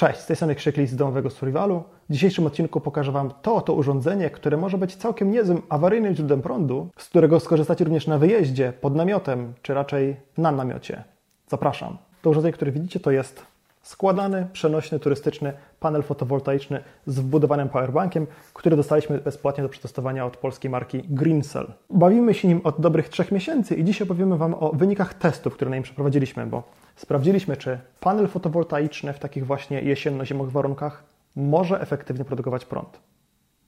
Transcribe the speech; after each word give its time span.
Cześć, 0.00 0.20
z 0.20 0.26
tej 0.26 0.36
strony 0.36 0.54
Krzykli 0.54 0.86
z 0.86 0.96
domowego 0.96 1.30
survivalu. 1.30 1.84
W 2.08 2.12
dzisiejszym 2.12 2.46
odcinku 2.46 2.80
pokażę 2.80 3.12
Wam 3.12 3.32
to 3.42 3.54
oto 3.54 3.72
urządzenie, 3.72 4.30
które 4.30 4.56
może 4.56 4.78
być 4.78 4.96
całkiem 4.96 5.30
niezłym 5.30 5.62
awaryjnym 5.68 6.14
źródłem 6.14 6.42
prądu, 6.42 6.88
z 6.98 7.08
którego 7.08 7.40
skorzystacie 7.40 7.84
również 7.84 8.06
na 8.06 8.18
wyjeździe, 8.18 8.72
pod 8.80 8.94
namiotem, 8.94 9.52
czy 9.62 9.74
raczej 9.74 10.16
na 10.36 10.52
namiocie. 10.52 11.04
Zapraszam. 11.48 11.98
To 12.22 12.30
urządzenie, 12.30 12.52
które 12.52 12.72
widzicie, 12.72 13.00
to 13.00 13.10
jest 13.10 13.46
składany, 13.82 14.46
przenośny, 14.52 14.98
turystyczny 14.98 15.52
panel 15.80 16.02
fotowoltaiczny 16.02 16.84
z 17.06 17.18
wbudowanym 17.18 17.68
powerbankiem, 17.68 18.26
który 18.52 18.76
dostaliśmy 18.76 19.18
bezpłatnie 19.18 19.62
do 19.62 19.68
przetestowania 19.68 20.26
od 20.26 20.36
polskiej 20.36 20.70
marki 20.70 21.02
Greencell. 21.08 21.72
Bawimy 21.90 22.34
się 22.34 22.48
nim 22.48 22.60
od 22.64 22.80
dobrych 22.80 23.08
trzech 23.08 23.32
miesięcy 23.32 23.74
i 23.74 23.84
dzisiaj 23.84 24.06
opowiemy 24.06 24.36
Wam 24.36 24.54
o 24.54 24.72
wynikach 24.72 25.14
testów, 25.14 25.54
które 25.54 25.70
na 25.70 25.76
nim 25.76 25.82
przeprowadziliśmy, 25.82 26.46
bo 26.46 26.62
sprawdziliśmy, 26.96 27.56
czy 27.56 27.78
panel 28.00 28.28
fotowoltaiczny 28.28 29.12
w 29.12 29.18
takich 29.18 29.46
właśnie 29.46 29.82
jesienno-zimowych 29.82 30.52
warunkach 30.52 31.02
może 31.36 31.80
efektywnie 31.80 32.24
produkować 32.24 32.64
prąd. 32.64 33.00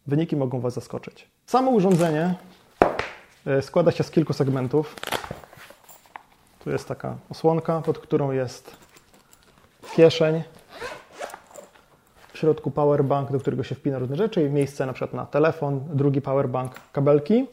Wyniki 0.07 0.37
mogą 0.37 0.61
Was 0.61 0.75
zaskoczyć. 0.75 1.29
Samo 1.47 1.71
urządzenie 1.71 2.35
e, 3.47 3.63
składa 3.63 3.91
się 3.91 4.05
z 4.05 4.11
kilku 4.11 4.33
segmentów. 4.33 4.97
Tu 6.65 6.71
jest 6.71 6.89
taka 6.89 7.17
osłonka, 7.31 7.81
pod 7.81 7.99
którą 7.99 8.31
jest 8.31 8.77
kieszeń, 9.97 10.43
środku 12.41 12.71
powerbank, 12.71 13.33
do 13.33 13.41
którego 13.41 13.63
się 13.63 13.75
wpina 13.75 13.99
różne 13.99 14.17
rzeczy 14.17 14.43
i 14.43 14.51
miejsce 14.51 14.87
na 14.87 14.93
przykład 14.93 15.15
na 15.15 15.27
telefon, 15.27 15.81
drugi 15.93 16.21
powerbank, 16.21 16.73
kabelki. 16.93 17.47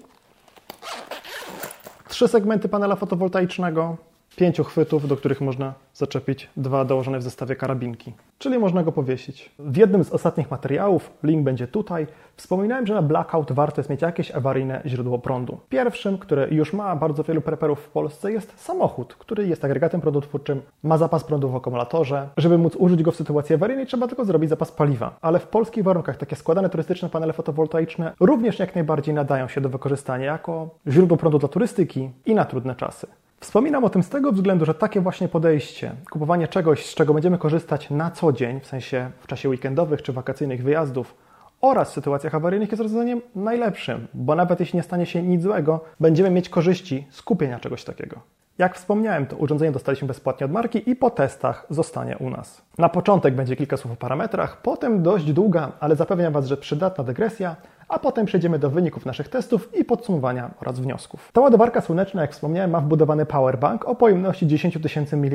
Trzy 2.07 2.27
segmenty 2.27 2.69
panela 2.69 2.95
fotowoltaicznego, 2.95 3.97
pięciu 4.37 4.63
chwytów, 4.63 5.07
do 5.07 5.17
których 5.17 5.41
można 5.41 5.73
zaczepić 5.93 6.49
dwa 6.57 6.85
dołożone 6.85 7.19
w 7.19 7.23
zestawie 7.23 7.55
karabinki, 7.55 8.13
czyli 8.37 8.59
można 8.59 8.83
go 8.83 8.91
powiesić. 8.91 9.51
W 9.59 9.77
jednym 9.77 10.03
z 10.03 10.11
ostatnich 10.11 10.51
materiałów, 10.51 11.13
link 11.23 11.43
będzie 11.43 11.67
tutaj, 11.67 12.07
wspominałem, 12.35 12.87
że 12.87 12.93
na 12.93 13.01
blackout 13.01 13.51
warto 13.51 13.81
jest 13.81 13.89
mieć 13.89 14.01
jakieś 14.01 14.31
awaryjne 14.31 14.81
źródło 14.85 15.19
prądu. 15.19 15.57
Pierwszym, 15.69 16.17
które 16.17 16.47
już 16.49 16.73
ma 16.73 16.95
bardzo 16.95 17.23
wielu 17.23 17.41
preperów 17.41 17.79
w 17.79 17.89
Polsce 17.89 18.31
jest 18.31 18.59
samochód, 18.59 19.15
który 19.15 19.47
jest 19.47 19.65
agregatem 19.65 20.01
prądotwórczym, 20.01 20.61
ma 20.83 20.97
zapas 20.97 21.23
prądu 21.23 21.49
w 21.49 21.55
akumulatorze. 21.55 22.29
Żeby 22.37 22.57
móc 22.57 22.75
użyć 22.75 23.03
go 23.03 23.11
w 23.11 23.15
sytuacji 23.15 23.55
awaryjnej 23.55 23.85
trzeba 23.85 24.07
tylko 24.07 24.25
zrobić 24.25 24.49
zapas 24.49 24.71
paliwa, 24.71 25.17
ale 25.21 25.39
w 25.39 25.47
polskich 25.47 25.83
warunkach 25.83 26.17
takie 26.17 26.35
składane 26.35 26.69
turystyczne 26.69 27.09
panele 27.09 27.33
fotowoltaiczne 27.33 28.13
również 28.19 28.59
jak 28.59 28.75
najbardziej 28.75 29.13
nadają 29.13 29.47
się 29.47 29.61
do 29.61 29.69
wykorzystania 29.69 30.25
jako 30.25 30.69
źródło 30.87 31.17
prądu 31.17 31.39
dla 31.39 31.49
turystyki 31.49 32.09
i 32.25 32.35
na 32.35 32.45
trudne 32.45 32.75
czasy. 32.75 33.07
Wspominam 33.39 33.83
o 33.83 33.89
tym 33.89 34.03
z 34.03 34.09
tego 34.09 34.31
względu, 34.31 34.65
że 34.65 34.73
takie 34.73 35.01
właśnie 35.01 35.27
podejście, 35.27 35.95
kupowanie 36.09 36.47
czegoś, 36.47 36.85
z 36.85 36.95
czego 36.95 37.13
będziemy 37.13 37.37
korzystać 37.37 37.89
na 37.89 38.11
co 38.11 38.31
dzień, 38.31 38.59
w 38.59 38.67
sensie 38.67 39.11
w 39.19 39.27
czasie 39.27 39.49
weekendowych 39.49 40.01
czy 40.01 40.13
wakacyjnych 40.13 40.63
wyjazdów, 40.63 41.15
oraz 41.61 41.89
w 41.89 41.93
sytuacjach 41.93 42.35
awaryjnych 42.35 42.71
jest 42.71 42.83
rozwiązaniem 42.83 43.21
najlepszym, 43.35 44.07
bo 44.13 44.35
nawet 44.35 44.59
jeśli 44.59 44.77
nie 44.77 44.83
stanie 44.83 45.05
się 45.05 45.23
nic 45.23 45.43
złego, 45.43 45.83
będziemy 45.99 46.29
mieć 46.29 46.49
korzyści 46.49 47.07
z 47.09 47.21
kupienia 47.21 47.59
czegoś 47.59 47.83
takiego. 47.83 48.19
Jak 48.57 48.75
wspomniałem, 48.75 49.25
to 49.25 49.35
urządzenie 49.35 49.71
dostaliśmy 49.71 50.07
bezpłatnie 50.07 50.45
od 50.45 50.51
marki 50.51 50.89
i 50.89 50.95
po 50.95 51.09
testach 51.09 51.65
zostanie 51.69 52.17
u 52.17 52.29
nas. 52.29 52.61
Na 52.77 52.89
początek 52.89 53.35
będzie 53.35 53.55
kilka 53.55 53.77
słów 53.77 53.93
o 53.93 53.95
parametrach, 53.95 54.61
potem 54.61 55.03
dość 55.03 55.33
długa, 55.33 55.71
ale 55.79 55.95
zapewniam 55.95 56.33
Was, 56.33 56.47
że 56.47 56.57
przydatna 56.57 57.03
dygresja, 57.03 57.55
a 57.89 57.99
potem 57.99 58.25
przejdziemy 58.25 58.59
do 58.59 58.69
wyników 58.69 59.05
naszych 59.05 59.29
testów 59.29 59.69
i 59.79 59.85
podsumowania 59.85 60.51
oraz 60.61 60.79
wniosków. 60.79 61.31
Ta 61.33 61.41
ładowarka 61.41 61.81
słoneczna, 61.81 62.21
jak 62.21 62.31
wspomniałem, 62.31 62.71
ma 62.71 62.81
wbudowany 62.81 63.25
powerbank 63.25 63.85
o 63.85 63.95
pojemności 63.95 64.47
10 64.47 64.77
tysięcy 64.83 65.17
mAh. 65.17 65.31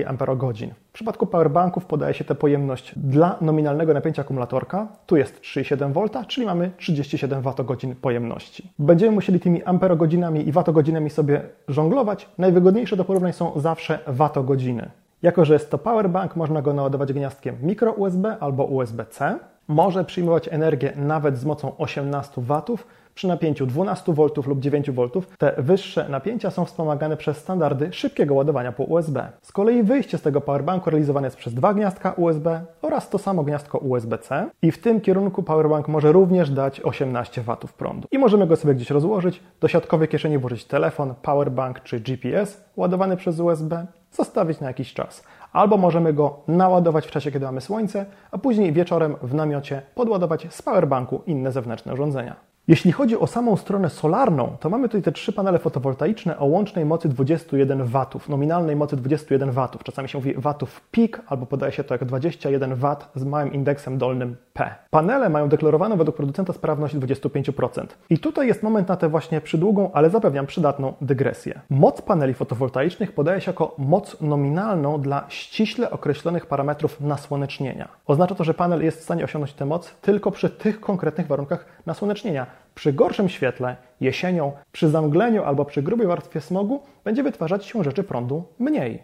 W 0.89 0.93
przypadku 0.93 1.27
powerbanków 1.27 1.87
podaje 1.87 2.15
się 2.15 2.25
tę 2.25 2.35
pojemność 2.35 2.93
dla 2.97 3.37
nominalnego 3.41 3.95
napięcia 3.95 4.23
akumulatorka. 4.23 4.89
Tu 5.07 5.17
jest 5.17 5.41
3,7 5.41 5.93
V, 5.93 6.25
czyli 6.25 6.47
mamy 6.47 6.71
37 6.77 7.43
Wh 7.43 7.55
pojemności. 8.01 8.73
Będziemy 8.79 9.13
musieli 9.13 9.41
tymi 9.41 9.63
amperogodzinami 9.63 10.49
i 10.49 10.53
watogodzinami 10.53 11.11
sobie 11.11 11.43
żonglować. 11.69 12.29
Najwygodniejsze 12.39 12.97
do 12.97 13.05
porównań 13.05 13.33
są 13.33 13.61
zawsze 13.61 13.99
watogodziny. 14.07 14.91
Jako, 15.23 15.45
że 15.45 15.53
jest 15.53 15.71
to 15.71 15.79
powerbank, 15.79 16.37
można 16.37 16.63
go 16.63 16.75
naładować 16.75 17.13
gniazdkiem 17.13 17.57
mikro 17.63 17.93
USB 17.93 18.37
albo 18.41 18.65
USB-C 18.65 19.39
może 19.69 20.05
przyjmować 20.05 20.49
energię 20.49 20.93
nawet 20.97 21.39
z 21.39 21.45
mocą 21.45 21.77
18 21.77 22.41
W 22.43 22.85
przy 23.15 23.29
napięciu 23.29 23.67
12 23.67 24.13
V 24.13 24.27
lub 24.47 24.61
9 24.61 24.91
V. 24.91 25.09
Te 25.39 25.55
wyższe 25.59 26.09
napięcia 26.09 26.51
są 26.51 26.65
wspomagane 26.65 27.17
przez 27.17 27.37
standardy 27.37 27.93
szybkiego 27.93 28.35
ładowania 28.35 28.73
po 28.73 28.85
USB. 28.85 29.29
Z 29.43 29.53
kolei 29.53 29.83
wyjście 29.83 30.19
z 30.19 30.23
tego 30.23 30.41
powerbanku 30.41 30.91
realizowane 30.91 31.27
jest 31.27 31.37
przez 31.37 31.55
dwa 31.55 31.75
gniazdka 31.75 32.13
USB 32.13 32.61
oraz 32.83 33.11
to 33.11 33.19
samo 33.19 33.45
gniazdko 33.45 33.79
USB-C 33.79 34.51
i 34.63 34.73
w 34.73 34.79
tym 34.79 35.01
kierunku 35.01 35.43
powerbank 35.43 35.89
może 35.89 36.13
również 36.13 36.51
dać 36.51 36.81
18 36.81 37.43
W 37.67 37.73
prądu. 37.73 38.09
I 38.11 38.19
możemy 38.19 38.47
go 38.47 38.57
sobie 38.57 38.75
gdzieś 38.75 38.91
rozłożyć, 38.91 39.43
do 39.61 39.69
siatkowej 39.69 40.09
kieszeni 40.09 40.39
włożyć 40.39 40.65
telefon, 40.65 41.15
powerbank 41.23 41.81
czy 41.81 42.01
GPS 42.01 42.65
ładowany 42.77 43.17
przez 43.17 43.41
USB, 43.41 43.87
zostawić 44.11 44.61
na 44.61 44.67
jakiś 44.67 44.95
czas 44.95 45.25
albo 45.53 45.77
możemy 45.77 46.13
go 46.13 46.41
naładować 46.49 47.07
w 47.07 47.11
czasie, 47.11 47.33
kiedy 47.33 47.45
mamy 47.45 47.61
słońce, 47.61 48.07
a 48.31 48.39
później 48.39 48.73
wieczorem 48.73 49.17
w 49.23 49.35
namiocie 49.35 49.83
podładować 49.95 50.47
z 50.51 50.63
powerbanku 50.63 51.23
inne 51.27 51.53
zewnętrzne 51.53 51.93
urządzenia. 51.93 52.52
Jeśli 52.69 52.93
chodzi 52.93 53.19
o 53.19 53.27
samą 53.27 53.57
stronę 53.57 53.91
solarną, 53.91 54.57
to 54.61 54.71
mamy 54.71 54.89
tutaj 54.89 55.03
te 55.03 55.13
trzy 55.13 55.33
panele 55.33 55.59
fotowoltaiczne 55.59 56.39
o 56.39 56.45
łącznej 56.45 56.85
mocy 56.85 57.09
21 57.09 57.85
W, 57.85 58.29
nominalnej 58.29 58.77
mocy 58.77 58.97
21 58.97 59.51
W. 59.51 59.69
Czasami 59.85 60.09
się 60.09 60.19
mówi 60.19 60.35
watów 60.35 60.81
peak, 60.91 61.23
albo 61.27 61.47
podaje 61.47 61.73
się 61.73 61.85
to 61.85 61.95
jako 61.95 62.05
21 62.05 62.75
W 62.75 62.97
z 63.15 63.25
małym 63.25 63.53
indeksem 63.53 63.99
dolnym 63.99 64.37
P. 64.53 64.75
Panele 64.91 65.29
mają 65.29 65.49
deklarowaną 65.49 65.97
według 65.97 66.17
producenta 66.17 66.53
sprawność 66.53 66.95
25%. 66.95 67.87
I 68.11 68.19
tutaj 68.19 68.47
jest 68.47 68.63
moment 68.63 68.89
na 68.89 68.97
tę 68.97 69.09
właśnie 69.09 69.41
przydługą, 69.41 69.91
ale 69.93 70.11
zapewniam 70.11 70.47
przydatną 70.47 70.95
dygresję. 71.01 71.61
Moc 71.71 72.03
paneli 72.03 72.35
fotowoltaicznych 72.35 73.13
podaje 73.13 73.41
się 73.41 73.51
jako 73.51 73.75
moc 73.79 74.21
nominalną 74.21 75.01
dla 75.01 75.25
ściśle 75.29 75.91
określonych 75.91 76.47
parametrów 76.47 77.01
nasłonecznienia. 77.01 77.89
Oznacza 78.07 78.35
to, 78.35 78.45
że 78.45 78.55
panel 78.55 78.85
jest 78.85 79.01
w 79.01 79.05
stanie 79.05 79.25
osiągnąć 79.25 79.53
tę 79.53 79.67
moc 79.67 79.95
tylko 79.95 80.31
przy 80.31 80.51
tych 80.51 80.81
konkretnych 80.81 81.27
warunkach 81.27 81.67
nasłonecznienia 81.87 82.47
przy 82.75 82.93
gorszym 82.93 83.29
świetle, 83.29 83.77
jesienią, 84.01 84.53
przy 84.73 84.89
zamgleniu 84.89 85.45
albo 85.45 85.65
przy 85.65 85.83
grubej 85.83 86.07
warstwie 86.07 86.41
smogu 86.41 86.83
będzie 87.05 87.23
wytwarzać 87.23 87.67
się 87.67 87.85
rzeczy 87.85 88.05
prądu 88.05 88.45
mniej. 88.59 89.03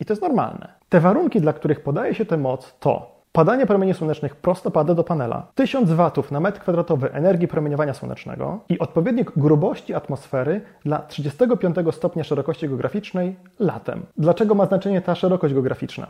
I 0.00 0.04
to 0.04 0.12
jest 0.12 0.22
normalne. 0.22 0.68
Te 0.88 1.00
warunki, 1.00 1.40
dla 1.40 1.52
których 1.52 1.80
podaje 1.82 2.14
się 2.14 2.24
tę 2.24 2.36
moc, 2.36 2.74
to 2.80 3.22
padanie 3.32 3.66
promieni 3.66 3.94
słonecznych 3.94 4.36
prostopadle 4.36 4.94
do 4.94 5.04
panela, 5.04 5.46
1000 5.54 5.90
W 5.90 6.30
na 6.30 6.40
metr 6.40 6.60
kwadratowy 6.60 7.12
energii 7.12 7.48
promieniowania 7.48 7.94
słonecznego 7.94 8.60
i 8.68 8.78
odpowiednik 8.78 9.32
grubości 9.36 9.94
atmosfery 9.94 10.60
dla 10.84 10.98
35 10.98 11.76
stopnia 11.92 12.24
szerokości 12.24 12.68
geograficznej 12.68 13.36
latem. 13.58 14.06
Dlaczego 14.16 14.54
ma 14.54 14.66
znaczenie 14.66 15.00
ta 15.00 15.14
szerokość 15.14 15.54
geograficzna? 15.54 16.06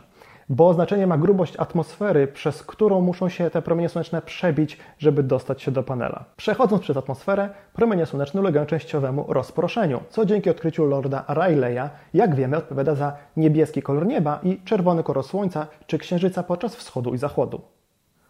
Bo 0.49 0.67
oznaczenie 0.67 1.07
ma 1.07 1.17
grubość 1.17 1.53
atmosfery, 1.57 2.27
przez 2.27 2.63
którą 2.63 3.01
muszą 3.01 3.29
się 3.29 3.49
te 3.49 3.61
promienie 3.61 3.89
słoneczne 3.89 4.21
przebić, 4.21 4.77
żeby 4.99 5.23
dostać 5.23 5.61
się 5.61 5.71
do 5.71 5.83
panela. 5.83 6.25
Przechodząc 6.37 6.81
przez 6.81 6.97
atmosferę, 6.97 7.49
promienie 7.73 8.05
słoneczne 8.05 8.41
ulegają 8.41 8.65
częściowemu 8.65 9.25
rozproszeniu, 9.27 9.99
co 10.09 10.25
dzięki 10.25 10.49
odkryciu 10.49 10.85
Lorda 10.85 11.25
Rayleigha, 11.27 11.89
jak 12.13 12.35
wiemy, 12.35 12.57
odpowiada 12.57 12.95
za 12.95 13.13
niebieski 13.37 13.81
kolor 13.81 14.05
nieba 14.07 14.39
i 14.43 14.61
czerwony 14.65 15.03
kolor 15.03 15.23
słońca 15.23 15.67
czy 15.87 15.97
księżyca 15.97 16.43
podczas 16.43 16.75
wschodu 16.75 17.13
i 17.13 17.17
zachodu 17.17 17.61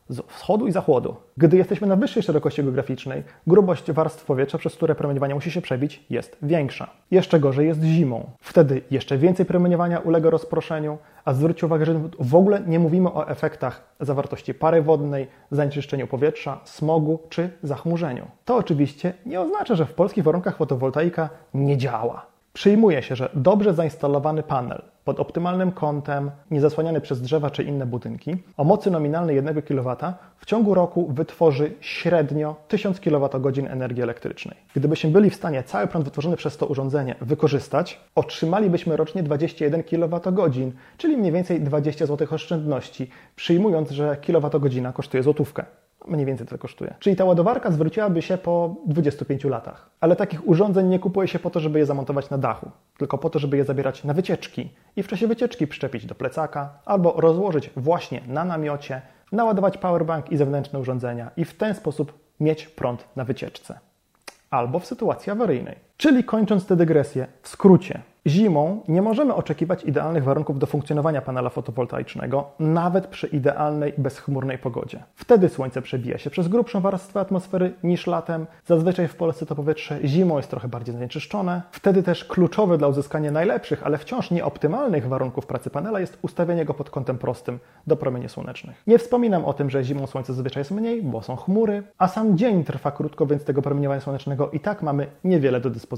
z 0.09 0.21
wschodu 0.27 0.67
i 0.67 0.71
zachodu. 0.71 1.15
Gdy 1.37 1.57
jesteśmy 1.57 1.87
na 1.87 1.95
wyższej 1.95 2.23
szerokości 2.23 2.63
geograficznej, 2.63 3.23
grubość 3.47 3.91
warstw 3.91 4.25
powietrza, 4.25 4.57
przez 4.57 4.75
które 4.75 4.95
promieniowanie 4.95 5.35
musi 5.35 5.51
się 5.51 5.61
przebić, 5.61 6.05
jest 6.09 6.37
większa. 6.41 6.89
Jeszcze 7.11 7.39
gorzej 7.39 7.67
jest 7.67 7.83
zimą. 7.83 8.29
Wtedy 8.39 8.81
jeszcze 8.91 9.17
więcej 9.17 9.45
promieniowania 9.45 9.99
ulega 9.99 10.29
rozproszeniu, 10.29 10.97
a 11.25 11.33
zwróćcie 11.33 11.65
uwagę, 11.65 11.85
że 11.85 12.01
w 12.19 12.35
ogóle 12.35 12.61
nie 12.67 12.79
mówimy 12.79 13.13
o 13.13 13.27
efektach 13.27 13.83
zawartości 13.99 14.53
pary 14.53 14.81
wodnej, 14.81 15.27
zanieczyszczeniu 15.51 16.07
powietrza, 16.07 16.59
smogu 16.63 17.19
czy 17.29 17.49
zachmurzeniu. 17.63 18.27
To 18.45 18.55
oczywiście 18.55 19.13
nie 19.25 19.41
oznacza, 19.41 19.75
że 19.75 19.85
w 19.85 19.93
polskich 19.93 20.23
warunkach 20.23 20.57
fotowoltaika 20.57 21.29
nie 21.53 21.77
działa. 21.77 22.25
Przyjmuje 22.53 23.03
się, 23.03 23.15
że 23.15 23.29
dobrze 23.33 23.73
zainstalowany 23.73 24.43
panel 24.43 24.81
pod 25.05 25.19
optymalnym 25.19 25.71
kątem, 25.71 26.31
niezasłaniany 26.51 27.01
przez 27.01 27.21
drzewa 27.21 27.49
czy 27.49 27.63
inne 27.63 27.85
budynki, 27.85 28.37
o 28.57 28.63
mocy 28.63 28.91
nominalnej 28.91 29.35
1 29.35 29.61
kW 29.61 29.95
w 30.37 30.45
ciągu 30.45 30.73
roku 30.73 31.07
wytworzy 31.13 31.71
średnio 31.81 32.55
1000 32.67 32.99
kWh 32.99 33.57
energii 33.69 34.03
elektrycznej. 34.03 34.57
Gdybyśmy 34.75 35.09
byli 35.09 35.29
w 35.29 35.35
stanie 35.35 35.63
cały 35.63 35.87
prąd 35.87 36.05
wytworzony 36.05 36.37
przez 36.37 36.57
to 36.57 36.65
urządzenie 36.65 37.15
wykorzystać, 37.21 37.99
otrzymalibyśmy 38.15 38.97
rocznie 38.97 39.23
21 39.23 39.83
kWh, 39.83 40.71
czyli 40.97 41.17
mniej 41.17 41.31
więcej 41.31 41.61
20 41.61 42.05
zł 42.05 42.27
oszczędności, 42.31 43.09
przyjmując, 43.35 43.91
że 43.91 44.17
kilowatogodzina 44.21 44.93
kosztuje 44.93 45.23
złotówkę 45.23 45.65
mniej 46.07 46.25
więcej 46.25 46.47
to 46.47 46.57
kosztuje. 46.57 46.95
Czyli 46.99 47.15
ta 47.15 47.25
ładowarka 47.25 47.71
zwróciłaby 47.71 48.21
się 48.21 48.37
po 48.37 48.75
25 48.85 49.43
latach. 49.43 49.89
Ale 49.99 50.15
takich 50.15 50.47
urządzeń 50.47 50.87
nie 50.87 50.99
kupuje 50.99 51.27
się 51.27 51.39
po 51.39 51.49
to, 51.49 51.59
żeby 51.59 51.79
je 51.79 51.85
zamontować 51.85 52.29
na 52.29 52.37
dachu, 52.37 52.71
tylko 52.97 53.17
po 53.17 53.29
to, 53.29 53.39
żeby 53.39 53.57
je 53.57 53.63
zabierać 53.63 54.03
na 54.03 54.13
wycieczki 54.13 54.69
i 54.95 55.03
w 55.03 55.07
czasie 55.07 55.27
wycieczki 55.27 55.67
przyczepić 55.67 56.05
do 56.05 56.15
plecaka 56.15 56.69
albo 56.85 57.13
rozłożyć 57.17 57.69
właśnie 57.75 58.21
na 58.27 58.45
namiocie 58.45 59.01
naładować 59.31 59.77
powerbank 59.77 60.31
i 60.31 60.37
zewnętrzne 60.37 60.79
urządzenia 60.79 61.31
i 61.37 61.45
w 61.45 61.53
ten 61.57 61.75
sposób 61.75 62.13
mieć 62.39 62.67
prąd 62.67 63.05
na 63.15 63.25
wycieczce. 63.25 63.79
Albo 64.49 64.79
w 64.79 64.85
sytuacji 64.85 65.31
awaryjnej. 65.31 65.75
Czyli 66.03 66.23
kończąc 66.23 66.65
tę 66.65 66.75
dygresję, 66.75 67.27
w 67.41 67.47
skrócie, 67.47 68.01
Zimą 68.27 68.81
nie 68.87 69.01
możemy 69.01 69.33
oczekiwać 69.33 69.83
idealnych 69.83 70.23
warunków 70.23 70.59
do 70.59 70.65
funkcjonowania 70.65 71.21
panela 71.21 71.49
fotowoltaicznego, 71.49 72.51
nawet 72.59 73.07
przy 73.07 73.27
idealnej, 73.27 73.93
bezchmurnej 73.97 74.57
pogodzie. 74.57 75.03
Wtedy 75.15 75.49
słońce 75.49 75.81
przebija 75.81 76.17
się 76.17 76.29
przez 76.29 76.47
grubszą 76.47 76.81
warstwę 76.81 77.19
atmosfery 77.19 77.73
niż 77.83 78.07
latem. 78.07 78.45
Zazwyczaj 78.65 79.07
w 79.07 79.15
Polsce 79.15 79.45
to 79.45 79.55
powietrze 79.55 79.99
zimą 80.03 80.37
jest 80.37 80.49
trochę 80.49 80.67
bardziej 80.67 80.95
zanieczyszczone. 80.95 81.61
Wtedy 81.71 82.03
też 82.03 82.25
kluczowe 82.25 82.77
dla 82.77 82.87
uzyskania 82.87 83.31
najlepszych, 83.31 83.83
ale 83.85 83.97
wciąż 83.97 84.31
nieoptymalnych 84.31 85.07
warunków 85.07 85.45
pracy 85.45 85.69
panela 85.69 85.99
jest 85.99 86.17
ustawienie 86.21 86.65
go 86.65 86.73
pod 86.73 86.89
kątem 86.89 87.17
prostym 87.17 87.59
do 87.87 87.95
promieni 87.95 88.29
słonecznych. 88.29 88.83
Nie 88.87 88.99
wspominam 88.99 89.45
o 89.45 89.53
tym, 89.53 89.69
że 89.69 89.83
zimą 89.83 90.07
słońce 90.07 90.33
zazwyczaj 90.33 90.61
jest 90.61 90.71
mniej, 90.71 91.03
bo 91.03 91.21
są 91.21 91.35
chmury, 91.35 91.83
a 91.97 92.07
sam 92.07 92.37
dzień 92.37 92.63
trwa 92.63 92.91
krótko, 92.91 93.25
więc 93.25 93.43
tego 93.43 93.61
promieniowania 93.61 94.01
słonecznego 94.01 94.49
i 94.51 94.59
tak 94.59 94.83
mamy 94.83 95.07
niewiele 95.23 95.59
do 95.59 95.69
dyspozycji. 95.69 95.92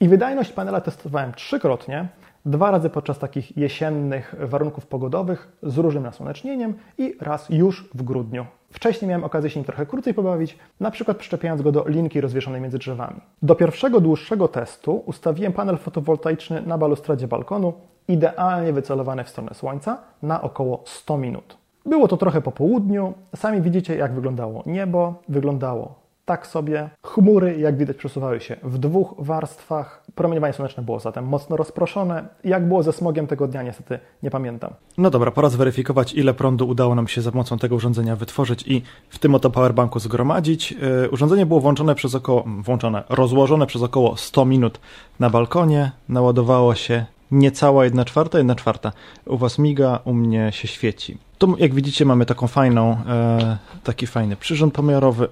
I 0.00 0.08
wydajność 0.08 0.52
panela 0.52 0.80
testowałem 0.80 1.32
trzy 1.32 1.46
trzykrotnie, 1.46 2.08
dwa 2.44 2.70
razy 2.70 2.90
podczas 2.90 3.18
takich 3.18 3.56
jesiennych 3.56 4.34
warunków 4.38 4.86
pogodowych 4.86 5.52
z 5.62 5.78
różnym 5.78 6.02
nasłonecznieniem 6.02 6.74
i 6.98 7.16
raz 7.20 7.46
już 7.50 7.88
w 7.94 8.02
grudniu. 8.02 8.46
Wcześniej 8.72 9.08
miałem 9.08 9.24
okazję 9.24 9.50
się 9.50 9.60
nim 9.60 9.64
trochę 9.64 9.86
krócej 9.86 10.14
pobawić, 10.14 10.58
na 10.80 10.90
przykład 10.90 11.16
przyczepiając 11.16 11.62
go 11.62 11.72
do 11.72 11.84
linki 11.88 12.20
rozwieszonej 12.20 12.60
między 12.60 12.78
drzewami. 12.78 13.20
Do 13.42 13.54
pierwszego 13.54 14.00
dłuższego 14.00 14.48
testu 14.48 15.02
ustawiłem 15.06 15.52
panel 15.52 15.76
fotowoltaiczny 15.76 16.62
na 16.62 16.78
balustradzie 16.78 17.28
balkonu, 17.28 17.72
idealnie 18.08 18.72
wycelowany 18.72 19.24
w 19.24 19.28
stronę 19.28 19.54
słońca, 19.54 19.98
na 20.22 20.42
około 20.42 20.82
100 20.86 21.18
minut. 21.18 21.56
Było 21.86 22.08
to 22.08 22.16
trochę 22.16 22.40
po 22.40 22.52
południu, 22.52 23.14
sami 23.36 23.60
widzicie 23.60 23.96
jak 23.96 24.14
wyglądało 24.14 24.62
niebo, 24.66 25.14
wyglądało 25.28 25.99
tak 26.30 26.46
sobie. 26.46 26.90
Chmury, 27.02 27.58
jak 27.58 27.76
widać, 27.76 27.96
przesuwały 27.96 28.40
się 28.40 28.56
w 28.62 28.78
dwóch 28.78 29.14
warstwach. 29.18 30.04
Promieniowanie 30.14 30.52
słoneczne 30.52 30.82
było 30.82 31.00
zatem 31.00 31.24
mocno 31.24 31.56
rozproszone. 31.56 32.28
Jak 32.44 32.68
było 32.68 32.82
ze 32.82 32.92
smogiem 32.92 33.26
tego 33.26 33.48
dnia, 33.48 33.62
niestety 33.62 33.98
nie 34.22 34.30
pamiętam. 34.30 34.70
No 34.98 35.10
dobra, 35.10 35.30
pora 35.30 35.48
zweryfikować, 35.48 36.14
ile 36.14 36.34
prądu 36.34 36.68
udało 36.68 36.94
nam 36.94 37.08
się 37.08 37.22
za 37.22 37.32
pomocą 37.32 37.58
tego 37.58 37.76
urządzenia 37.76 38.16
wytworzyć 38.16 38.64
i 38.66 38.82
w 39.08 39.18
tym 39.18 39.34
oto 39.34 39.50
powerbanku 39.50 39.98
zgromadzić. 39.98 40.72
Yy, 40.72 41.10
urządzenie 41.10 41.46
było 41.46 41.60
włączone 41.60 41.94
przez 41.94 42.14
około, 42.14 42.44
włączone, 42.62 43.02
rozłożone 43.08 43.66
przez 43.66 43.82
około 43.82 44.16
100 44.16 44.44
minut 44.44 44.80
na 45.20 45.30
balkonie. 45.30 45.90
Naładowało 46.08 46.74
się 46.74 47.06
niecała 47.30 47.84
1 47.84 48.04
czwarta, 48.04 48.38
1 48.38 48.56
czwarta. 48.56 48.92
U 49.26 49.36
Was 49.36 49.58
miga, 49.58 49.98
u 50.04 50.14
mnie 50.14 50.52
się 50.52 50.68
świeci. 50.68 51.18
Tu, 51.38 51.56
jak 51.58 51.74
widzicie, 51.74 52.04
mamy 52.04 52.26
taką 52.26 52.46
fajną, 52.46 52.96
e, 53.08 53.56
taki 53.84 54.06
fajny 54.06 54.36
przyrząd 54.36 54.74
pomiarowy. 54.74 55.28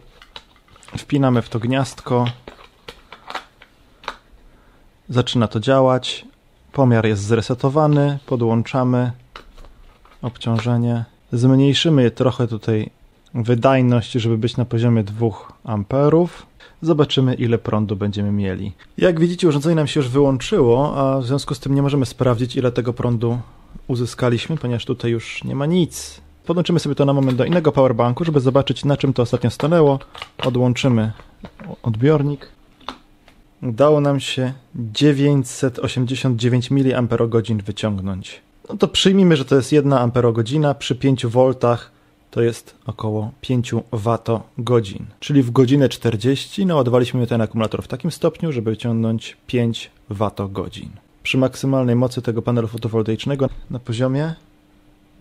Wpinamy 0.97 1.43
w 1.43 1.49
to 1.49 1.59
gniazdko. 1.59 2.27
Zaczyna 5.09 5.49
to 5.49 5.61
działać. 5.61 6.25
Pomiar 6.73 7.07
jest 7.07 7.23
zresetowany. 7.23 8.19
Podłączamy 8.27 9.13
obciążenie. 10.23 11.05
Zmniejszymy 11.33 12.03
je 12.03 12.11
trochę 12.11 12.49
tutaj 12.49 12.91
wydajność, 13.35 14.13
żeby 14.13 14.39
być 14.39 14.57
na 14.57 14.65
poziomie 14.65 15.05
2 15.05 15.29
amperów. 15.65 16.47
Zobaczymy, 16.83 17.35
ile 17.35 17.59
prądu 17.59 17.97
będziemy 17.97 18.33
mieli. 18.33 18.73
Jak 18.99 19.21
widzicie, 19.21 19.49
urządzenie 19.49 19.75
nam 19.75 19.87
się 19.87 20.01
już 20.01 20.09
wyłączyło, 20.09 20.97
a 20.97 21.21
w 21.21 21.27
związku 21.27 21.55
z 21.55 21.61
tym 21.61 21.75
nie 21.75 21.83
możemy 21.83 22.07
sprawdzić, 22.07 22.57
ile 22.57 22.73
tego 22.73 22.93
prądu 22.93 23.39
uzyskaliśmy, 23.87 24.57
ponieważ 24.57 24.85
tutaj 24.85 25.11
już 25.11 25.45
nie 25.45 25.55
ma 25.55 25.67
nic. 25.67 26.21
Podłączymy 26.49 26.81
sobie 26.81 26.95
to 26.95 27.05
na 27.05 27.13
moment 27.13 27.39
do 27.39 27.45
innego 27.45 27.73
powerbanku, 27.73 28.25
żeby 28.25 28.41
zobaczyć 28.41 28.85
na 28.85 28.97
czym 28.97 29.13
to 29.13 29.23
ostatnio 29.23 29.51
stanęło. 29.51 29.99
Odłączymy 30.39 31.13
odbiornik. 31.83 32.49
Udało 33.63 34.01
nam 34.01 34.21
się 34.21 34.53
989 34.75 36.71
mAh 36.71 37.63
wyciągnąć. 37.65 38.41
No 38.69 38.77
to 38.77 38.89
przyjmijmy, 38.89 39.37
że 39.37 39.45
to 39.45 39.57
jest 39.57 39.73
1 39.73 39.93
Ah 39.93 40.79
przy 40.79 40.95
5 40.95 41.27
V 41.27 41.55
to 42.31 42.43
jest 42.43 42.75
około 42.87 43.31
5 43.41 43.75
Wh, 43.93 44.41
czyli 45.21 45.43
w 45.43 45.51
godzinę 45.51 45.89
40 45.89 46.67
naładowaliśmy 46.67 47.27
ten 47.27 47.41
akumulator 47.41 47.83
w 47.83 47.89
takim 47.89 48.11
stopniu, 48.11 48.53
żeby 48.53 48.71
wyciągnąć 48.71 49.37
5 49.47 49.91
Wh. 50.11 50.31
Przy 51.23 51.39
maksymalnej 51.39 51.97
mocy 51.97 52.23
tego 52.23 52.43
panelu 52.43 52.69
fotowoltaicznego 52.69 53.49
na 53.71 53.79
poziomie 53.79 54.35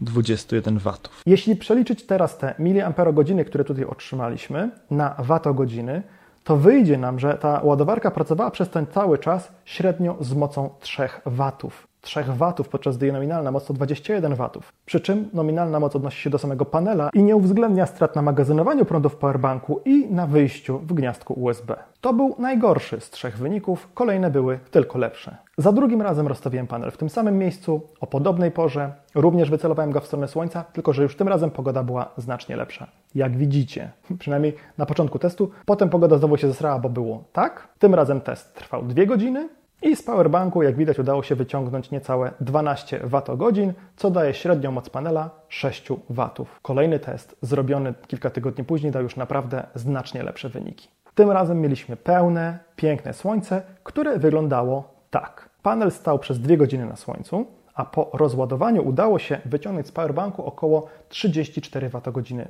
21 0.01 0.77
watów. 0.79 1.21
Jeśli 1.25 1.55
przeliczyć 1.55 2.05
teraz 2.05 2.37
te 2.37 2.55
miliamperogodziny, 2.59 3.45
które 3.45 3.63
tutaj 3.63 3.85
otrzymaliśmy 3.85 4.69
na 4.91 5.15
watogodziny, 5.19 6.03
to 6.43 6.57
wyjdzie 6.57 6.97
nam, 6.97 7.19
że 7.19 7.33
ta 7.33 7.61
ładowarka 7.63 8.11
pracowała 8.11 8.51
przez 8.51 8.69
ten 8.69 8.85
cały 8.87 9.17
czas 9.17 9.51
średnio 9.65 10.17
z 10.19 10.33
mocą 10.33 10.69
3 10.79 11.09
watów. 11.25 11.86
3 12.01 12.23
watów, 12.23 12.69
podczas 12.69 12.97
gdy 12.97 13.11
nominalna 13.11 13.51
moc 13.51 13.65
to 13.65 13.73
21 13.73 14.35
watów. 14.35 14.73
Przy 14.85 14.99
czym 14.99 15.29
nominalna 15.33 15.79
moc 15.79 15.95
odnosi 15.95 16.21
się 16.21 16.29
do 16.29 16.37
samego 16.37 16.65
panela 16.65 17.09
i 17.13 17.23
nie 17.23 17.35
uwzględnia 17.35 17.85
strat 17.85 18.15
na 18.15 18.21
magazynowaniu 18.21 18.85
prądu 18.85 19.09
w 19.09 19.15
powerbanku 19.15 19.81
i 19.85 20.07
na 20.11 20.27
wyjściu 20.27 20.79
w 20.79 20.93
gniazdku 20.93 21.33
USB. 21.33 21.75
To 22.01 22.13
był 22.13 22.35
najgorszy 22.39 23.01
z 23.01 23.09
trzech 23.09 23.37
wyników, 23.37 23.89
kolejne 23.93 24.31
były 24.31 24.59
tylko 24.71 24.99
lepsze. 24.99 25.37
Za 25.57 25.71
drugim 25.71 26.01
razem 26.01 26.27
rozstawiłem 26.27 26.67
panel 26.67 26.91
w 26.91 26.97
tym 26.97 27.09
samym 27.09 27.37
miejscu, 27.37 27.81
o 27.99 28.07
podobnej 28.07 28.51
porze, 28.51 28.91
również 29.15 29.49
wycelowałem 29.49 29.91
go 29.91 29.99
w 29.99 30.05
stronę 30.05 30.27
słońca, 30.27 30.63
tylko 30.63 30.93
że 30.93 31.03
już 31.03 31.15
tym 31.15 31.27
razem 31.27 31.51
pogoda 31.51 31.83
była 31.83 32.11
znacznie 32.17 32.55
lepsza. 32.55 32.87
Jak 33.15 33.37
widzicie, 33.37 33.91
przynajmniej 34.19 34.55
na 34.77 34.85
początku 34.85 35.19
testu, 35.19 35.51
potem 35.65 35.89
pogoda 35.89 36.17
znowu 36.17 36.37
się 36.37 36.47
zesrała, 36.47 36.79
bo 36.79 36.89
było 36.89 37.23
tak. 37.33 37.67
Tym 37.79 37.95
razem 37.95 38.21
test 38.21 38.55
trwał 38.55 38.83
2 38.83 39.05
godziny, 39.05 39.49
i 39.81 39.95
z 39.95 40.03
powerbanku, 40.03 40.63
jak 40.63 40.75
widać, 40.75 40.99
udało 40.99 41.23
się 41.23 41.35
wyciągnąć 41.35 41.91
niecałe 41.91 42.31
12 42.41 42.99
Wh, 43.03 43.73
co 43.95 44.11
daje 44.11 44.33
średnią 44.33 44.71
moc 44.71 44.89
panela 44.89 45.29
6 45.49 45.87
W. 46.09 46.29
Kolejny 46.61 46.99
test, 46.99 47.35
zrobiony 47.41 47.93
kilka 48.07 48.29
tygodni 48.29 48.63
później, 48.63 48.91
dał 48.91 49.03
już 49.03 49.15
naprawdę 49.15 49.63
znacznie 49.75 50.23
lepsze 50.23 50.49
wyniki. 50.49 50.87
Tym 51.15 51.31
razem 51.31 51.61
mieliśmy 51.61 51.97
pełne, 51.97 52.59
piękne 52.75 53.13
słońce, 53.13 53.61
które 53.83 54.19
wyglądało 54.19 54.93
tak. 55.09 55.49
Panel 55.61 55.91
stał 55.91 56.19
przez 56.19 56.39
2 56.39 56.55
godziny 56.55 56.85
na 56.85 56.95
słońcu, 56.95 57.45
a 57.73 57.85
po 57.85 58.09
rozładowaniu 58.13 58.87
udało 58.87 59.19
się 59.19 59.41
wyciągnąć 59.45 59.87
z 59.87 59.91
powerbanku 59.91 60.45
około 60.45 60.87
34 61.09 61.89
Wh 61.89 62.01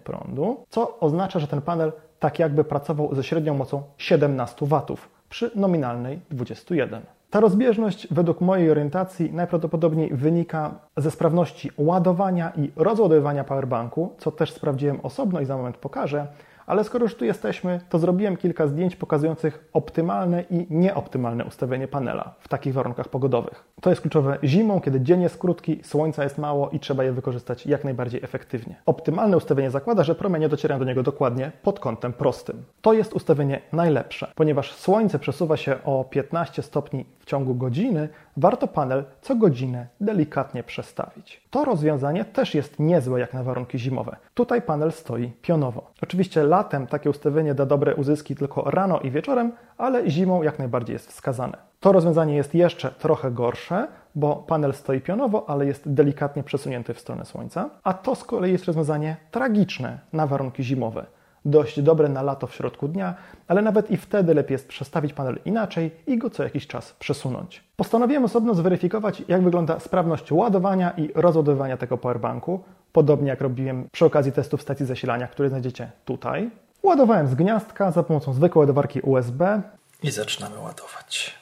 prądu, 0.04 0.64
co 0.70 1.00
oznacza, 1.00 1.40
że 1.40 1.48
ten 1.48 1.62
panel 1.62 1.92
tak 2.20 2.40
jakby 2.40 2.64
pracował 2.64 3.16
ze 3.16 3.24
średnią 3.24 3.54
mocą 3.54 3.84
17 3.98 4.66
W 4.66 4.82
przy 5.30 5.52
nominalnej 5.56 6.20
21. 6.30 7.17
Ta 7.30 7.40
rozbieżność 7.40 8.08
według 8.14 8.42
mojej 8.42 8.72
orientacji 8.72 9.34
najprawdopodobniej 9.34 10.10
wynika 10.14 10.80
ze 10.98 11.12
sprawności 11.12 11.72
ładowania 11.78 12.52
i 12.56 12.72
rozładowywania 12.76 13.44
powerbanku, 13.44 14.16
co 14.18 14.32
też 14.32 14.52
sprawdziłem 14.52 15.00
osobno 15.04 15.42
i 15.42 15.46
za 15.46 15.58
moment 15.58 15.78
pokażę, 15.78 16.28
ale 16.68 16.84
skoro 16.84 17.06
już 17.06 17.16
tu 17.16 17.26
jesteśmy, 17.26 17.82
to 17.90 18.00
zrobiłem 18.00 18.38
kilka 18.38 18.68
zdjęć 18.68 18.96
pokazujących 18.96 19.70
optymalne 19.74 20.44
i 20.50 20.68
nieoptymalne 20.70 21.46
ustawienie 21.46 21.88
panela 21.88 22.34
w 22.40 22.48
takich 22.48 22.74
warunkach 22.74 23.08
pogodowych. 23.08 23.64
To 23.82 23.90
jest 23.90 24.02
kluczowe 24.02 24.38
zimą, 24.44 24.82
kiedy 24.82 25.02
dzień 25.02 25.22
jest 25.22 25.38
krótki, 25.38 25.80
słońca 25.84 26.24
jest 26.24 26.38
mało 26.38 26.70
i 26.70 26.80
trzeba 26.80 27.04
je 27.04 27.12
wykorzystać 27.12 27.66
jak 27.66 27.84
najbardziej 27.84 28.24
efektywnie. 28.24 28.76
Optymalne 28.86 29.38
ustawienie 29.38 29.72
zakłada, 29.72 30.04
że 30.04 30.16
promienie 30.16 30.50
docierają 30.50 30.80
do 30.80 30.86
niego 30.86 31.04
dokładnie 31.04 31.52
pod 31.64 31.80
kątem 31.80 32.14
prostym. 32.14 32.64
To 32.82 32.94
jest 32.94 33.14
ustawienie 33.14 33.62
najlepsze, 33.72 34.32
ponieważ 34.36 34.74
słońce 34.74 35.20
przesuwa 35.20 35.58
się 35.58 35.84
o 35.84 36.06
15 36.10 36.62
stopni 36.62 37.06
ciągu 37.28 37.56
godziny, 37.56 38.10
warto 38.38 38.68
panel 38.68 39.04
co 39.22 39.36
godzinę 39.36 39.88
delikatnie 40.02 40.64
przestawić. 40.64 41.42
To 41.50 41.66
rozwiązanie 41.66 42.26
też 42.26 42.56
jest 42.56 42.80
niezłe 42.80 43.20
jak 43.20 43.34
na 43.34 43.44
warunki 43.44 43.80
zimowe. 43.80 44.16
Tutaj 44.34 44.62
panel 44.62 44.92
stoi 44.92 45.32
pionowo. 45.42 45.92
Oczywiście 46.02 46.44
latem 46.44 46.88
takie 46.88 47.10
ustawienie 47.10 47.54
da 47.56 47.66
dobre 47.66 47.96
uzyski 47.96 48.36
tylko 48.36 48.72
rano 48.72 49.00
i 49.00 49.12
wieczorem, 49.12 49.52
ale 49.78 50.10
zimą 50.10 50.44
jak 50.44 50.60
najbardziej 50.60 50.94
jest 50.94 51.10
wskazane. 51.10 51.58
To 51.80 51.92
rozwiązanie 51.92 52.36
jest 52.36 52.56
jeszcze 52.56 52.92
trochę 52.92 53.32
gorsze, 53.32 53.88
bo 54.16 54.36
panel 54.36 54.74
stoi 54.74 55.02
pionowo, 55.02 55.50
ale 55.50 55.66
jest 55.66 55.94
delikatnie 55.94 56.44
przesunięty 56.44 56.94
w 56.94 57.00
stronę 57.00 57.26
słońca, 57.26 57.70
a 57.84 57.94
to 57.94 58.16
z 58.16 58.24
kolei 58.24 58.52
jest 58.52 58.66
rozwiązanie 58.66 59.18
tragiczne 59.32 60.00
na 60.14 60.28
warunki 60.28 60.64
zimowe 60.64 61.06
dość 61.46 61.82
dobre 61.82 62.10
na 62.10 62.22
lato 62.22 62.48
w 62.48 62.56
środku 62.56 62.88
dnia, 62.88 63.16
ale 63.48 63.62
nawet 63.62 63.92
i 63.92 63.98
wtedy 63.98 64.34
lepiej 64.34 64.54
jest 64.54 64.68
przestawić 64.68 65.14
panel 65.14 65.40
inaczej 65.46 65.92
i 66.08 66.18
go 66.18 66.30
co 66.30 66.44
jakiś 66.44 66.68
czas 66.68 66.94
przesunąć. 66.94 67.64
Postanowiłem 67.76 68.26
osobno 68.26 68.56
zweryfikować, 68.56 69.24
jak 69.28 69.44
wygląda 69.44 69.80
sprawność 69.80 70.32
ładowania 70.32 70.92
i 70.92 71.10
rozładowywania 71.16 71.78
tego 71.78 71.98
powerbanku, 71.98 72.64
podobnie 72.94 73.30
jak 73.30 73.42
robiłem 73.42 73.88
przy 73.92 74.06
okazji 74.06 74.32
testów 74.32 74.62
stacji 74.62 74.86
zasilania, 74.86 75.28
które 75.28 75.50
znajdziecie 75.50 75.92
tutaj. 76.06 76.50
Ładowałem 76.84 77.28
z 77.28 77.36
gniazdka 77.36 77.92
za 77.92 78.04
pomocą 78.04 78.34
zwykłej 78.34 78.60
ładowarki 78.60 79.02
USB. 79.02 79.62
I 80.04 80.12
zaczynamy 80.12 80.60
ładować. 80.60 81.36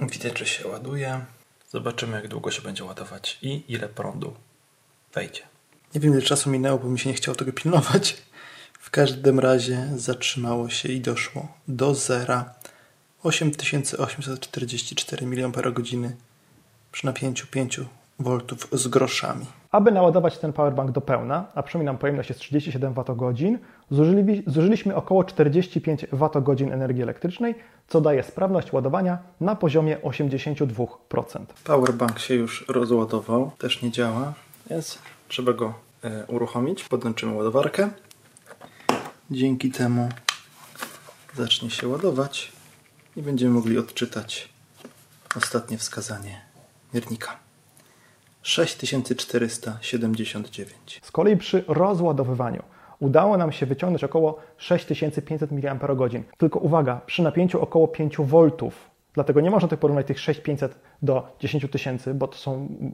Widać, 0.00 0.38
że 0.38 0.46
się 0.46 0.68
ładuje. 0.68 1.20
Zobaczymy, 1.68 2.16
jak 2.16 2.28
długo 2.28 2.50
się 2.50 2.62
będzie 2.62 2.84
ładować 2.84 3.38
i 3.42 3.64
ile 3.68 3.88
prądu 3.88 4.32
wejdzie. 5.14 5.40
Nie 5.94 6.00
wiem 6.00 6.12
ile 6.12 6.22
czasu 6.22 6.50
minęło, 6.50 6.78
bo 6.78 6.88
mi 6.88 6.98
się 6.98 7.10
nie 7.10 7.14
chciało 7.14 7.36
tego 7.36 7.52
pilnować. 7.52 8.22
W 8.82 8.90
każdym 8.90 9.40
razie 9.40 9.88
zatrzymało 9.96 10.68
się 10.68 10.88
i 10.88 11.00
doszło 11.00 11.48
do 11.68 11.94
zera 11.94 12.54
8844 13.22 15.26
mAh 15.26 15.52
przy 16.92 17.06
napięciu 17.06 17.46
5 17.46 17.80
V 18.18 18.38
z 18.72 18.88
groszami. 18.88 19.46
Aby 19.70 19.92
naładować 19.92 20.38
ten 20.38 20.52
powerbank 20.52 20.90
do 20.90 21.00
pełna, 21.00 21.46
a 21.54 21.62
przypominam, 21.62 21.98
pojemność 21.98 22.28
jest 22.28 22.40
37 22.40 22.94
Wh, 22.94 23.04
zużyli, 23.90 24.42
zużyliśmy 24.46 24.94
około 24.94 25.24
45 25.24 26.06
Wh 26.12 26.72
energii 26.72 27.02
elektrycznej, 27.02 27.54
co 27.88 28.00
daje 28.00 28.22
sprawność 28.22 28.72
ładowania 28.72 29.18
na 29.40 29.56
poziomie 29.56 29.98
82%. 29.98 30.86
Powerbank 31.64 32.18
się 32.18 32.34
już 32.34 32.64
rozładował, 32.68 33.50
też 33.58 33.82
nie 33.82 33.90
działa, 33.90 34.34
więc 34.70 34.98
trzeba 35.28 35.52
go 35.52 35.74
e, 36.04 36.26
uruchomić. 36.26 36.84
Podłączymy 36.84 37.34
ładowarkę. 37.34 37.90
Dzięki 39.34 39.70
temu 39.70 40.08
zacznie 41.34 41.70
się 41.70 41.88
ładować 41.88 42.52
i 43.16 43.22
będziemy 43.22 43.54
mogli 43.54 43.78
odczytać 43.78 44.48
ostatnie 45.36 45.78
wskazanie 45.78 46.40
miernika. 46.94 47.36
6479. 48.42 51.00
Z 51.02 51.12
kolei 51.12 51.36
przy 51.36 51.64
rozładowywaniu 51.68 52.62
udało 53.00 53.36
nam 53.36 53.52
się 53.52 53.66
wyciągnąć 53.66 54.04
około 54.04 54.40
6500 54.56 55.52
mAh. 55.52 55.62
Tylko 56.38 56.58
uwaga, 56.58 57.00
przy 57.06 57.22
napięciu 57.22 57.62
około 57.62 57.88
5 57.88 58.16
V. 58.18 58.50
Dlatego 59.14 59.40
nie 59.40 59.50
można 59.50 59.68
tak 59.68 59.78
porównać 59.78 60.06
tych 60.06 60.20
6500 60.20 60.76
do 61.02 61.36
10 61.40 61.70
tysięcy, 61.70 62.14
bo, 62.14 62.30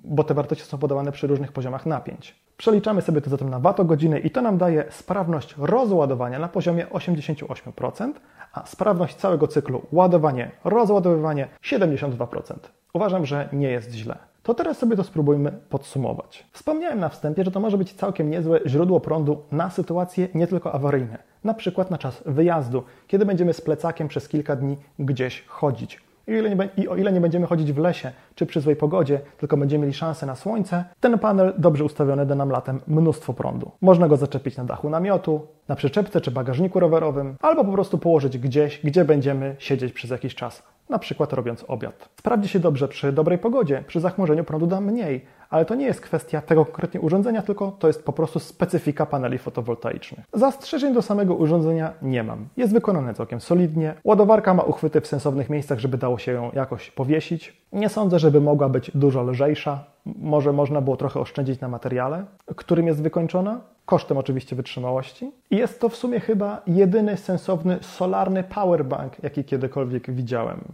bo 0.05 0.25
te 0.25 0.35
wartości 0.35 0.65
są 0.65 0.79
podawane 0.79 1.13
przy 1.13 1.27
różnych 1.27 1.53
poziomach 1.53 1.87
napięć. 1.87 2.35
Przeliczamy 2.57 3.03
sobie 3.03 3.21
to 3.21 3.31
zatem 3.31 3.51
na 3.51 3.61
watogodziny 3.61 4.19
i 4.19 4.31
to 4.31 4.43
nam 4.43 4.59
daje 4.59 4.85
sprawność 4.91 5.55
rozładowania 5.59 6.39
na 6.39 6.49
poziomie 6.49 6.87
88%, 6.87 8.13
a 8.53 8.67
sprawność 8.67 9.15
całego 9.15 9.49
cyklu 9.49 9.83
ładowanie, 9.93 10.51
rozładowywanie 10.65 11.49
72%. 11.63 12.55
Uważam, 12.93 13.27
że 13.27 13.49
nie 13.53 13.71
jest 13.71 13.93
źle. 13.93 14.19
To 14.43 14.55
teraz 14.55 14.79
sobie 14.79 14.97
to 14.97 15.05
spróbujmy 15.05 15.53
podsumować. 15.53 16.47
Wspomniałem 16.53 17.01
na 17.01 17.09
wstępie, 17.09 17.45
że 17.45 17.51
to 17.51 17.61
może 17.61 17.79
być 17.79 17.93
całkiem 17.93 18.31
niezłe 18.31 18.61
źródło 18.67 19.01
prądu 19.01 19.43
na 19.53 19.71
sytuacje 19.71 20.29
nie 20.35 20.47
tylko 20.47 20.73
awaryjne, 20.73 21.19
na 21.45 21.55
przykład 21.55 21.91
na 21.91 21.99
czas 21.99 22.23
wyjazdu, 22.27 22.83
kiedy 23.07 23.27
będziemy 23.27 23.53
z 23.53 23.61
plecakiem 23.61 24.09
przez 24.09 24.29
kilka 24.29 24.57
dni 24.57 24.77
gdzieś 24.99 25.45
chodzić. 25.47 26.08
I 26.29 26.35
o, 26.35 26.39
ile 26.39 26.57
nie, 26.57 26.69
I 26.77 26.89
o 26.89 26.97
ile 26.97 27.13
nie 27.13 27.21
będziemy 27.21 27.47
chodzić 27.47 27.73
w 27.73 27.79
lesie 27.79 28.11
czy 28.35 28.47
przy 28.47 28.61
złej 28.61 28.77
pogodzie, 28.77 29.21
tylko 29.39 29.57
będziemy 29.57 29.83
mieli 29.83 29.95
szansę 29.95 30.27
na 30.27 30.37
słońce, 30.37 30.85
ten 31.01 31.19
panel 31.19 31.55
dobrze 31.59 31.85
ustawiony 31.85 32.27
da 32.27 32.35
nam 32.35 32.51
latem 32.51 32.81
mnóstwo 32.87 33.35
prądu. 33.35 33.71
Można 33.81 34.09
go 34.09 34.17
zaczepić 34.17 34.57
na 34.57 34.65
dachu 34.65 34.91
namiotu, 34.91 35.47
na 35.69 35.77
przyczepce 35.77 36.21
czy 36.21 36.31
bagażniku 36.31 36.81
rowerowym, 36.81 37.37
albo 37.41 37.65
po 37.65 37.73
prostu 37.73 37.99
położyć 37.99 38.39
gdzieś, 38.39 38.81
gdzie 38.85 39.05
będziemy 39.05 39.57
siedzieć 39.59 39.93
przez 39.93 40.11
jakiś 40.11 40.35
czas 40.35 40.63
na 40.89 40.99
przykład 40.99 41.33
robiąc 41.33 41.65
obiad. 41.69 42.09
Sprawdzi 42.19 42.49
się 42.49 42.59
dobrze 42.59 42.89
przy 42.89 43.13
dobrej 43.13 43.39
pogodzie, 43.39 43.85
przy 43.87 44.01
zachmurzeniu 44.01 44.45
prądu 44.45 44.67
da 44.67 44.81
mniej, 44.81 45.25
ale 45.51 45.65
to 45.65 45.75
nie 45.75 45.87
jest 45.87 46.01
kwestia 46.01 46.41
tego 46.41 46.65
konkretnie 46.65 47.01
urządzenia, 47.01 47.43
tylko 47.43 47.73
to 47.79 47.87
jest 47.87 48.05
po 48.05 48.13
prostu 48.13 48.39
specyfika 48.39 49.07
paneli 49.07 49.39
fotowoltaicznych. 49.39 50.27
Zastrzeżeń 50.33 50.95
do 50.95 51.03
samego 51.03 51.35
urządzenia 51.35 51.93
nie 52.03 52.23
mam. 52.23 52.49
Jest 52.57 52.73
wykonane 52.73 53.15
całkiem 53.15 53.41
solidnie. 53.41 53.95
Ładowarka 54.05 54.55
ma 54.55 54.63
uchwyty 54.63 55.01
w 55.01 55.07
sensownych 55.07 55.51
miejscach, 55.51 55.79
żeby 55.79 55.99
dało 55.99 56.19
się 56.19 56.33
ją 56.33 56.51
jakoś 56.55 56.91
powiesić. 56.91 57.63
Nie 57.73 57.89
sądzę, 57.89 58.19
żeby 58.19 58.41
mogła 58.41 58.69
być 58.69 58.91
dużo 58.95 59.23
lżejsza. 59.23 59.85
Może 60.07 60.53
można 60.53 60.81
było 60.81 60.97
trochę 60.97 61.21
oszczędzić 61.21 61.61
na 61.61 61.69
materiale, 61.69 62.25
którym 62.57 62.87
jest 62.87 63.03
wykończona 63.03 63.61
kosztem 63.89 64.19
oczywiście 64.19 64.57
wytrzymałości. 64.57 65.33
I 65.51 65.57
jest 65.57 65.81
to 65.81 65.89
w 65.89 65.97
sumie 65.97 66.21
chyba 66.21 66.63
jedyny 66.67 67.17
sensowny 67.17 67.79
solarny 67.81 68.45
powerbank, 68.45 69.23
jaki 69.23 69.45
kiedykolwiek 69.45 70.11
widziałem, 70.11 70.65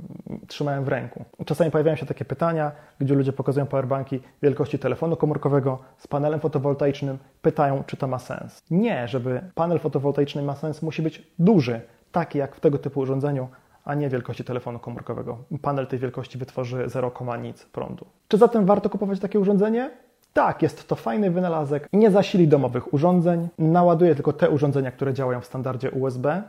trzymałem 0.46 0.84
w 0.84 0.88
ręku. 0.88 1.24
Czasami 1.46 1.70
pojawiają 1.70 1.96
się 1.96 2.06
takie 2.06 2.24
pytania, 2.24 2.72
gdzie 3.00 3.14
ludzie 3.14 3.32
pokazują 3.32 3.66
powerbanki 3.66 4.20
wielkości 4.42 4.78
telefonu 4.78 5.16
komórkowego 5.16 5.78
z 5.98 6.06
panelem 6.06 6.40
fotowoltaicznym, 6.40 7.18
pytają, 7.42 7.84
czy 7.86 7.96
to 7.96 8.06
ma 8.08 8.18
sens. 8.18 8.62
Nie, 8.70 9.08
żeby 9.08 9.40
panel 9.54 9.78
fotowoltaiczny 9.78 10.42
ma 10.42 10.54
sens, 10.54 10.82
musi 10.82 11.02
być 11.02 11.22
duży, 11.38 11.80
taki 12.12 12.38
jak 12.38 12.56
w 12.56 12.60
tego 12.60 12.78
typu 12.78 13.00
urządzeniu, 13.00 13.48
a 13.84 13.94
nie 13.94 14.08
wielkości 14.08 14.44
telefonu 14.44 14.78
komórkowego. 14.78 15.38
Panel 15.62 15.86
tej 15.86 15.98
wielkości 15.98 16.38
wytworzy 16.38 16.84
0, 16.86 17.12
nic 17.42 17.64
prądu. 17.64 18.06
Czy 18.28 18.36
zatem 18.36 18.66
warto 18.66 18.90
kupować 18.90 19.20
takie 19.20 19.40
urządzenie? 19.40 19.90
Tak, 20.34 20.62
jest 20.62 20.88
to 20.88 20.94
fajny 20.96 21.30
wynalazek, 21.30 21.88
nie 21.92 22.10
zasili 22.10 22.48
domowych 22.48 22.94
urządzeń, 22.94 23.48
naładuje 23.58 24.14
tylko 24.14 24.32
te 24.32 24.50
urządzenia, 24.50 24.90
które 24.90 25.14
działają 25.14 25.40
w 25.40 25.46
standardzie 25.46 25.90
USB, 25.90 26.42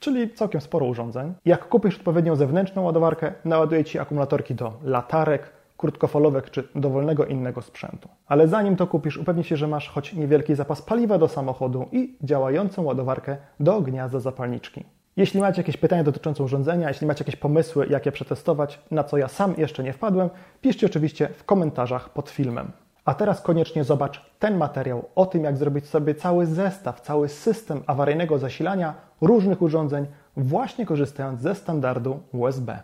czyli 0.00 0.30
całkiem 0.30 0.60
sporo 0.60 0.86
urządzeń. 0.86 1.34
Jak 1.44 1.68
kupisz 1.68 1.96
odpowiednią 1.96 2.36
zewnętrzną 2.36 2.82
ładowarkę, 2.82 3.32
naładuje 3.44 3.84
Ci 3.84 3.98
akumulatorki 3.98 4.54
do 4.54 4.72
latarek, 4.82 5.50
krótkofalówek 5.76 6.50
czy 6.50 6.68
dowolnego 6.74 7.24
innego 7.24 7.62
sprzętu. 7.62 8.08
Ale 8.26 8.48
zanim 8.48 8.76
to 8.76 8.86
kupisz, 8.86 9.16
upewnij 9.16 9.44
się, 9.44 9.56
że 9.56 9.68
masz 9.68 9.88
choć 9.88 10.12
niewielki 10.12 10.54
zapas 10.54 10.82
paliwa 10.82 11.18
do 11.18 11.28
samochodu 11.28 11.88
i 11.92 12.16
działającą 12.22 12.82
ładowarkę 12.82 13.36
do 13.60 13.80
gniazda 13.80 14.20
zapalniczki. 14.20 14.84
Jeśli 15.16 15.40
macie 15.40 15.60
jakieś 15.60 15.76
pytania 15.76 16.04
dotyczące 16.04 16.44
urządzenia, 16.44 16.88
jeśli 16.88 17.06
macie 17.06 17.24
jakieś 17.24 17.36
pomysły, 17.36 17.86
jak 17.90 18.06
je 18.06 18.12
przetestować, 18.12 18.80
na 18.90 19.04
co 19.04 19.16
ja 19.16 19.28
sam 19.28 19.54
jeszcze 19.58 19.82
nie 19.82 19.92
wpadłem, 19.92 20.30
piszcie 20.60 20.86
oczywiście 20.86 21.28
w 21.28 21.44
komentarzach 21.44 22.08
pod 22.08 22.30
filmem. 22.30 22.72
A 23.06 23.14
teraz 23.14 23.40
koniecznie 23.40 23.84
zobacz 23.84 24.30
ten 24.38 24.56
materiał 24.56 25.08
o 25.14 25.26
tym, 25.26 25.44
jak 25.44 25.56
zrobić 25.56 25.86
sobie 25.88 26.14
cały 26.14 26.46
zestaw, 26.46 27.00
cały 27.00 27.28
system 27.28 27.82
awaryjnego 27.86 28.38
zasilania 28.38 28.94
różnych 29.20 29.62
urządzeń, 29.62 30.06
właśnie 30.36 30.86
korzystając 30.86 31.40
ze 31.40 31.54
standardu 31.54 32.20
USB. 32.32 32.78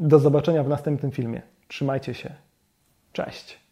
Do 0.00 0.18
zobaczenia 0.18 0.62
w 0.62 0.68
następnym 0.68 1.12
filmie. 1.12 1.42
Trzymajcie 1.68 2.14
się. 2.14 2.34
Cześć. 3.12 3.67